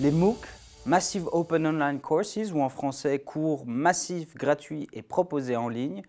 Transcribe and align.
Les 0.00 0.12
MOOC, 0.12 0.38
Massive 0.86 1.28
Open 1.32 1.66
Online 1.66 1.98
Courses, 1.98 2.52
ou 2.54 2.60
en 2.60 2.68
français 2.68 3.18
cours 3.18 3.66
massifs, 3.66 4.36
gratuits 4.36 4.86
et 4.92 5.02
proposés 5.02 5.56
en 5.56 5.68
ligne, 5.68 6.02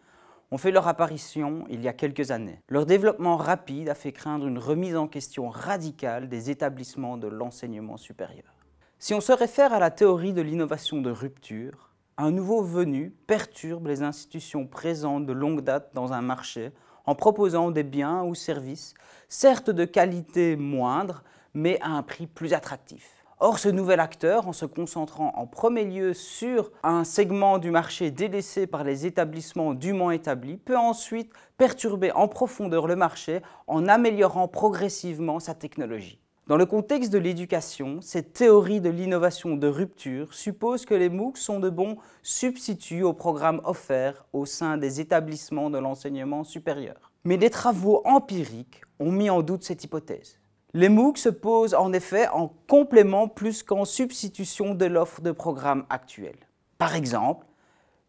ont 0.52 0.60
fait 0.60 0.70
leur 0.70 0.88
apparition 0.88 1.64
il 1.72 1.82
y 1.82 1.88
a 1.88 1.94
quelques 1.94 2.30
années. 2.30 2.62
Leur 2.70 2.86
développement 2.86 3.36
rapide 3.36 3.90
a 3.90 3.96
fait 3.96 4.12
craindre 4.12 4.46
une 4.46 4.60
remise 4.60 4.96
en 4.96 5.08
question 5.08 5.50
radicale 5.50 6.30
des 6.30 6.52
établissements 6.52 7.18
de 7.18 7.28
l'enseignement 7.28 7.98
supérieur. 7.98 8.54
Si 9.00 9.16
on 9.16 9.22
se 9.22 9.32
réfère 9.32 9.74
à 9.74 9.80
la 9.80 9.90
théorie 9.90 10.34
de 10.34 10.44
l'innovation 10.44 11.02
de 11.02 11.10
rupture, 11.10 11.90
un 12.20 12.30
nouveau 12.30 12.62
venu 12.62 13.10
perturbe 13.26 13.88
les 13.88 14.04
institutions 14.04 14.68
présentes 14.68 15.26
de 15.26 15.34
longue 15.34 15.62
date 15.62 15.96
dans 15.96 16.14
un 16.14 16.22
marché 16.22 16.74
en 17.08 17.16
proposant 17.16 17.72
des 17.72 17.84
biens 17.84 18.24
ou 18.24 18.36
services, 18.36 18.94
certes 19.30 19.72
de 19.72 19.86
qualité 19.86 20.56
moindre, 20.58 21.24
mais 21.56 21.80
à 21.82 21.90
un 21.90 22.04
prix 22.04 22.28
plus 22.28 22.54
attractif. 22.54 23.19
Or, 23.42 23.58
ce 23.58 23.70
nouvel 23.70 24.02
acteur, 24.02 24.50
en 24.50 24.54
se 24.54 24.66
concentrant 24.66 25.32
en 25.34 25.48
premier 25.48 25.86
lieu 25.86 26.14
sur 26.14 26.74
un 26.84 27.06
segment 27.06 27.58
du 27.58 27.72
marché 27.72 28.12
délaissé 28.12 28.68
par 28.68 28.84
les 28.84 29.06
établissements 29.06 29.74
dûment 29.74 30.12
établis, 30.12 30.58
peut 30.58 30.76
ensuite 30.76 31.32
perturber 31.58 32.12
en 32.12 32.28
profondeur 32.28 32.86
le 32.86 32.98
marché 32.98 33.42
en 33.68 33.88
améliorant 33.88 34.50
progressivement 34.50 35.40
sa 35.40 35.54
technologie. 35.54 36.20
Dans 36.48 36.58
le 36.58 36.66
contexte 36.66 37.14
de 37.14 37.18
l'éducation, 37.18 38.02
cette 38.02 38.34
théorie 38.34 38.82
de 38.82 38.90
l'innovation 38.90 39.56
de 39.56 39.68
rupture 39.68 40.34
suppose 40.34 40.86
que 40.86 40.96
les 40.96 41.08
MOOC 41.08 41.38
sont 41.38 41.62
de 41.62 41.70
bons 41.70 41.96
substituts 42.24 43.04
aux 43.04 43.14
programmes 43.14 43.62
offerts 43.64 44.26
au 44.34 44.46
sein 44.46 44.76
des 44.76 45.00
établissements 45.00 45.70
de 45.70 45.78
l'enseignement 45.78 46.44
supérieur. 46.44 47.14
Mais 47.24 47.38
des 47.38 47.52
travaux 47.52 48.02
empiriques 48.04 48.82
ont 49.00 49.14
mis 49.14 49.30
en 49.30 49.44
doute 49.44 49.64
cette 49.64 49.84
hypothèse. 49.86 50.39
Les 50.76 50.90
MOOC 50.90 51.18
se 51.18 51.30
posent 51.30 51.74
en 51.74 51.94
effet 51.94 52.28
en 52.28 52.54
complément 52.68 53.28
plus 53.28 53.64
qu'en 53.64 53.86
substitution 53.86 54.76
de 54.76 54.86
l'offre 54.86 55.20
de 55.20 55.32
programmes 55.32 55.84
actuels. 55.90 56.38
Par 56.78 56.96
exemple, 56.96 57.48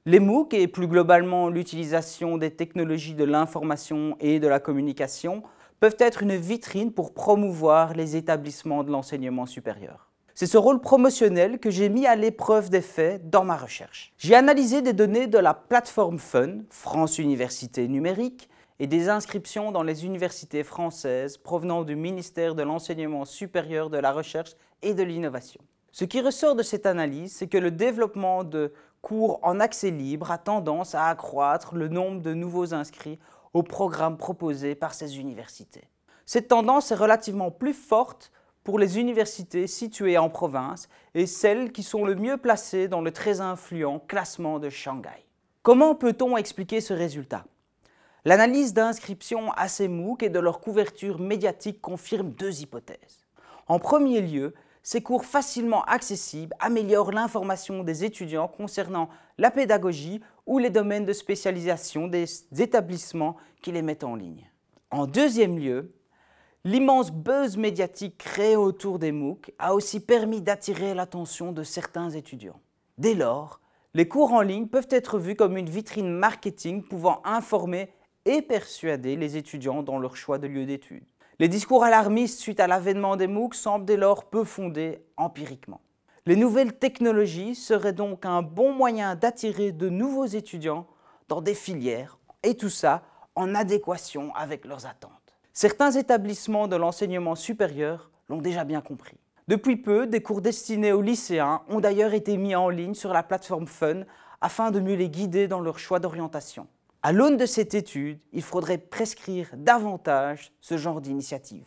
les 0.04 0.20
MOOC 0.20 0.52
et 0.52 0.68
plus 0.68 0.86
globalement 0.86 1.48
l'utilisation 1.48 2.36
des 2.36 2.50
technologies 2.50 3.14
de 3.14 3.24
l'information 3.24 4.14
et 4.20 4.40
de 4.40 4.46
la 4.46 4.60
communication 4.60 5.42
peuvent 5.80 5.96
être 5.98 6.22
une 6.22 6.36
vitrine 6.36 6.92
pour 6.92 7.14
promouvoir 7.14 7.94
les 7.94 8.16
établissements 8.16 8.84
de 8.84 8.92
l'enseignement 8.92 9.46
supérieur. 9.46 10.10
C'est 10.34 10.44
ce 10.44 10.58
rôle 10.58 10.82
promotionnel 10.82 11.60
que 11.60 11.70
j'ai 11.70 11.88
mis 11.88 12.06
à 12.06 12.14
l'épreuve 12.14 12.68
des 12.68 12.82
faits 12.82 13.30
dans 13.30 13.44
ma 13.44 13.56
recherche. 13.56 14.12
J'ai 14.18 14.34
analysé 14.34 14.82
des 14.82 14.92
données 14.92 15.28
de 15.28 15.38
la 15.38 15.54
plateforme 15.54 16.18
Fun, 16.18 16.58
France 16.68 17.18
Université 17.18 17.88
Numérique, 17.88 18.50
et 18.80 18.86
des 18.86 19.10
inscriptions 19.10 19.72
dans 19.72 19.82
les 19.82 20.06
universités 20.06 20.64
françaises 20.64 21.36
provenant 21.36 21.84
du 21.84 21.96
ministère 21.96 22.54
de 22.54 22.62
l'Enseignement 22.62 23.26
supérieur, 23.26 23.90
de 23.90 23.98
la 23.98 24.10
Recherche 24.10 24.56
et 24.80 24.94
de 24.94 25.02
l'Innovation. 25.02 25.60
Ce 25.92 26.06
qui 26.06 26.22
ressort 26.22 26.56
de 26.56 26.62
cette 26.62 26.86
analyse, 26.86 27.32
c'est 27.32 27.46
que 27.46 27.58
le 27.58 27.70
développement 27.70 28.42
de 28.42 28.72
cours 29.02 29.38
en 29.42 29.60
accès 29.60 29.90
libre 29.90 30.30
a 30.30 30.38
tendance 30.38 30.94
à 30.94 31.08
accroître 31.08 31.74
le 31.74 31.88
nombre 31.88 32.22
de 32.22 32.32
nouveaux 32.32 32.72
inscrits 32.72 33.18
aux 33.52 33.62
programmes 33.62 34.16
proposés 34.16 34.74
par 34.74 34.94
ces 34.94 35.18
universités. 35.18 35.88
Cette 36.24 36.48
tendance 36.48 36.90
est 36.90 36.96
relativement 36.96 37.50
plus 37.50 37.74
forte 37.74 38.32
pour 38.64 38.78
les 38.78 38.98
universités 38.98 39.66
situées 39.66 40.16
en 40.16 40.30
province 40.30 40.88
et 41.14 41.26
celles 41.26 41.72
qui 41.72 41.82
sont 41.82 42.04
le 42.04 42.14
mieux 42.14 42.38
placées 42.38 42.88
dans 42.88 43.02
le 43.02 43.10
très 43.10 43.42
influent 43.42 43.98
classement 43.98 44.58
de 44.58 44.70
Shanghai. 44.70 45.26
Comment 45.62 45.94
peut-on 45.94 46.38
expliquer 46.38 46.80
ce 46.80 46.94
résultat? 46.94 47.44
L'analyse 48.26 48.74
d'inscription 48.74 49.50
à 49.52 49.68
ces 49.68 49.88
MOOC 49.88 50.24
et 50.24 50.28
de 50.28 50.38
leur 50.38 50.60
couverture 50.60 51.18
médiatique 51.18 51.80
confirme 51.80 52.30
deux 52.30 52.60
hypothèses. 52.60 53.24
En 53.66 53.78
premier 53.78 54.20
lieu, 54.20 54.52
ces 54.82 55.02
cours 55.02 55.24
facilement 55.24 55.84
accessibles 55.84 56.54
améliorent 56.58 57.12
l'information 57.12 57.82
des 57.82 58.04
étudiants 58.04 58.48
concernant 58.48 59.08
la 59.38 59.50
pédagogie 59.50 60.20
ou 60.46 60.58
les 60.58 60.70
domaines 60.70 61.06
de 61.06 61.12
spécialisation 61.12 62.08
des 62.08 62.24
établissements 62.58 63.36
qui 63.62 63.72
les 63.72 63.82
mettent 63.82 64.04
en 64.04 64.16
ligne. 64.16 64.50
En 64.90 65.06
deuxième 65.06 65.58
lieu, 65.58 65.94
l'immense 66.64 67.10
buzz 67.10 67.56
médiatique 67.56 68.18
créé 68.18 68.56
autour 68.56 68.98
des 68.98 69.12
MOOC 69.12 69.52
a 69.58 69.74
aussi 69.74 70.00
permis 70.00 70.42
d'attirer 70.42 70.92
l'attention 70.94 71.52
de 71.52 71.62
certains 71.62 72.10
étudiants. 72.10 72.60
Dès 72.98 73.14
lors, 73.14 73.60
les 73.94 74.08
cours 74.08 74.32
en 74.32 74.42
ligne 74.42 74.66
peuvent 74.66 74.88
être 74.90 75.18
vus 75.18 75.36
comme 75.36 75.56
une 75.56 75.70
vitrine 75.70 76.10
marketing 76.10 76.82
pouvant 76.82 77.22
informer 77.24 77.90
et 78.24 78.42
persuader 78.42 79.16
les 79.16 79.36
étudiants 79.36 79.82
dans 79.82 79.98
leur 79.98 80.16
choix 80.16 80.38
de 80.38 80.46
lieu 80.46 80.66
d'études. 80.66 81.04
Les 81.38 81.48
discours 81.48 81.84
alarmistes 81.84 82.38
suite 82.38 82.60
à 82.60 82.66
l'avènement 82.66 83.16
des 83.16 83.26
MOOC 83.26 83.54
semblent 83.54 83.86
dès 83.86 83.96
lors 83.96 84.24
peu 84.24 84.44
fondés 84.44 85.02
empiriquement. 85.16 85.80
Les 86.26 86.36
nouvelles 86.36 86.78
technologies 86.78 87.54
seraient 87.54 87.94
donc 87.94 88.26
un 88.26 88.42
bon 88.42 88.74
moyen 88.74 89.14
d'attirer 89.14 89.72
de 89.72 89.88
nouveaux 89.88 90.26
étudiants 90.26 90.86
dans 91.28 91.40
des 91.40 91.54
filières, 91.54 92.18
et 92.42 92.56
tout 92.56 92.68
ça 92.68 93.02
en 93.34 93.54
adéquation 93.54 94.34
avec 94.34 94.66
leurs 94.66 94.86
attentes. 94.86 95.12
Certains 95.52 95.92
établissements 95.92 96.68
de 96.68 96.76
l'enseignement 96.76 97.34
supérieur 97.34 98.10
l'ont 98.28 98.42
déjà 98.42 98.64
bien 98.64 98.80
compris. 98.80 99.16
Depuis 99.48 99.76
peu, 99.76 100.06
des 100.06 100.22
cours 100.22 100.42
destinés 100.42 100.92
aux 100.92 101.02
lycéens 101.02 101.62
ont 101.68 101.80
d'ailleurs 101.80 102.14
été 102.14 102.36
mis 102.36 102.54
en 102.54 102.68
ligne 102.68 102.94
sur 102.94 103.12
la 103.12 103.22
plateforme 103.22 103.66
Fun 103.66 104.04
afin 104.40 104.70
de 104.70 104.78
mieux 104.78 104.94
les 104.94 105.08
guider 105.08 105.48
dans 105.48 105.60
leur 105.60 105.78
choix 105.78 105.98
d'orientation. 105.98 106.68
À 107.02 107.12
l'aune 107.12 107.38
de 107.38 107.46
cette 107.46 107.72
étude, 107.72 108.18
il 108.34 108.42
faudrait 108.42 108.76
prescrire 108.76 109.48
davantage 109.56 110.52
ce 110.60 110.76
genre 110.76 111.00
d'initiative. 111.00 111.64